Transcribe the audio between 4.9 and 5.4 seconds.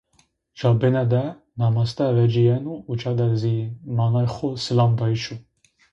dayışo"